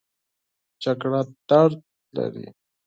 جګړه 0.83 1.21
درد 1.49 1.75
لري 2.15 2.47